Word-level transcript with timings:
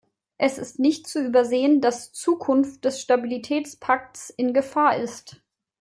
Es 0.39 0.57
ist 0.57 0.79
nicht 0.79 1.05
zu 1.05 1.23
übersehen, 1.23 1.79
dass 1.79 2.11
Zukunft 2.11 2.83
des 2.85 2.99
Stabilitätspakts 3.01 4.31
in 4.31 4.51
Gefahr 4.51 4.97
ist. 4.97 5.43